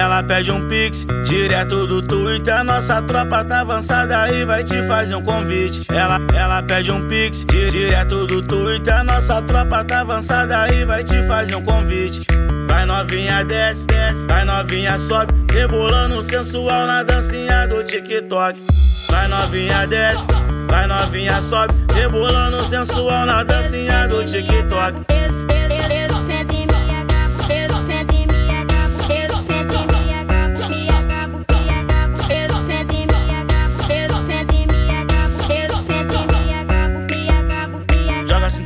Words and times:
Ela 0.00 0.22
pede 0.22 0.50
um 0.50 0.66
pix 0.66 1.06
direto 1.24 1.86
do 1.86 2.00
Twitter. 2.00 2.64
Nossa 2.64 3.02
tropa 3.02 3.44
tá 3.44 3.60
avançada 3.60 4.32
e 4.32 4.46
vai 4.46 4.64
te 4.64 4.82
fazer 4.84 5.14
um 5.14 5.22
convite. 5.22 5.84
Ela, 5.90 6.18
ela 6.34 6.62
pede 6.62 6.90
um 6.90 7.06
pix 7.06 7.44
direto 7.44 8.26
do 8.26 8.40
Twitter. 8.40 9.04
Nossa 9.04 9.42
tropa 9.42 9.84
tá 9.84 10.00
avançada 10.00 10.72
e 10.72 10.86
vai 10.86 11.04
te 11.04 11.22
fazer 11.24 11.54
um 11.54 11.62
convite. 11.62 12.22
Vai 12.66 12.86
novinha 12.86 13.44
desce, 13.44 13.86
desce, 13.86 14.26
vai 14.26 14.42
novinha 14.42 14.98
sobe, 14.98 15.34
rebolando 15.52 16.22
sensual 16.22 16.86
na 16.86 17.02
dancinha 17.02 17.68
do 17.68 17.84
TikTok. 17.84 18.58
Vai 19.10 19.28
novinha 19.28 19.86
desce, 19.86 20.26
vai 20.66 20.86
novinha 20.86 21.42
sobe, 21.42 21.74
rebolando 21.92 22.64
sensual 22.64 23.26
na 23.26 23.42
dancinha 23.42 24.08
do 24.08 24.24
TikTok. 24.24 25.04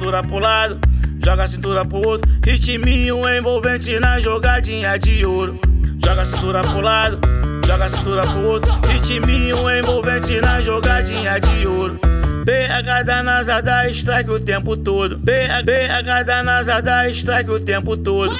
Cintura 0.04 0.22
pro 0.22 0.38
lado, 0.38 0.78
joga 1.24 1.44
a 1.44 1.48
cintura 1.48 1.84
pro 1.84 1.96
outro. 2.06 2.30
Ritminho 2.44 3.26
envolvente 3.26 3.98
na 3.98 4.20
jogadinha 4.20 4.98
de 4.98 5.24
ouro. 5.24 5.58
Joga 6.04 6.22
a 6.22 6.26
cintura 6.26 6.60
pro 6.60 6.80
lado, 6.82 7.18
joga 7.66 7.86
a 7.86 7.88
cintura 7.88 8.22
pro 8.26 8.46
outro. 8.46 8.70
Ritminho 8.86 9.70
envolvente 9.70 10.38
na 10.42 10.60
jogadinha 10.60 11.38
de 11.40 11.66
ouro. 11.66 11.98
BH 12.44 13.04
da 13.06 13.22
NASA 13.22 13.62
da 13.62 13.88
strike 13.88 14.30
o 14.30 14.38
tempo 14.38 14.76
todo. 14.76 15.18
BH, 15.18 16.24
da 16.26 16.42
NASA 16.42 16.82
da 16.82 17.08
strike 17.08 17.50
o 17.50 17.58
tempo 17.58 17.96
todo. 17.96 18.36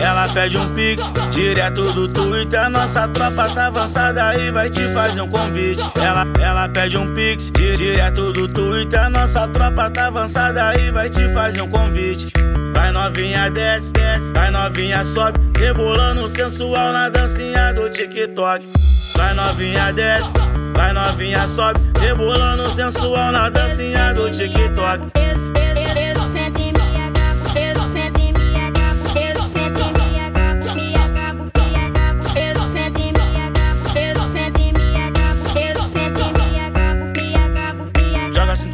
Ela 0.00 0.28
pede 0.28 0.58
um 0.58 0.74
pix 0.74 1.10
direto 1.30 1.92
do 1.92 2.08
Twitter. 2.08 2.68
Nossa 2.68 3.08
tropa 3.08 3.48
tá 3.48 3.66
avançada 3.66 4.36
e 4.36 4.50
vai 4.50 4.68
te 4.68 4.82
fazer 4.92 5.20
um 5.20 5.28
convite. 5.28 5.82
Ela, 5.96 6.26
ela 6.40 6.68
pede 6.68 6.96
um 6.96 7.12
pix 7.14 7.50
direto 7.50 8.32
do 8.32 8.46
Twitter. 8.46 9.08
Nossa 9.10 9.48
tropa 9.48 9.90
tá 9.90 10.08
avançada 10.08 10.72
e 10.78 10.90
vai 10.90 11.08
te 11.08 11.28
fazer 11.30 11.62
um 11.62 11.68
convite. 11.68 12.32
Vai 12.72 12.92
novinha 12.92 13.50
desce, 13.50 13.90
desce, 13.92 14.32
vai 14.34 14.50
novinha 14.50 15.02
sobe, 15.02 15.40
rebolando 15.58 16.28
sensual 16.28 16.92
na 16.92 17.08
dancinha 17.08 17.72
do 17.72 17.88
TikTok. 17.88 18.68
Vai 19.16 19.32
novinha 19.32 19.92
desce, 19.94 20.32
vai 20.74 20.92
novinha 20.92 21.48
sobe, 21.48 21.80
rebolando 21.98 22.70
sensual 22.70 23.32
na 23.32 23.48
dancinha 23.48 24.12
do 24.12 24.30
TikTok. 24.30 25.10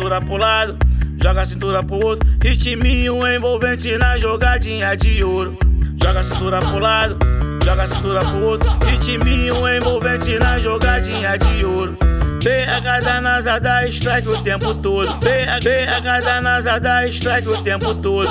Cintura 0.02 0.20
pro 0.20 0.36
lado, 0.36 0.76
joga 1.22 1.42
a 1.42 1.46
cintura 1.46 1.82
pro 1.82 1.96
outro. 2.04 2.28
Ritminho 2.42 3.24
envolvente 3.24 3.96
na 3.96 4.18
jogadinha 4.18 4.96
de 4.96 5.22
ouro. 5.22 5.56
Joga 6.02 6.20
a 6.20 6.24
cintura 6.24 6.58
pro 6.58 6.78
lado, 6.80 7.16
joga 7.64 7.84
a 7.84 7.86
cintura 7.86 8.20
pro 8.20 8.44
outro. 8.44 8.68
Ritminho 8.84 9.68
envolvente 9.68 10.38
na 10.40 10.58
jogadinha 10.58 11.38
de 11.38 11.64
ouro. 11.64 11.96
BH 12.42 13.04
da 13.04 13.20
NASA 13.20 13.60
da 13.60 13.86
strike 13.86 14.28
o 14.28 14.42
tempo 14.42 14.74
todo. 14.74 15.14
BH, 15.20 16.24
da 16.24 16.40
NASA 16.40 16.80
da 16.80 17.06
strike 17.06 17.48
o 17.48 17.62
tempo 17.62 17.94
todo. 17.94 18.28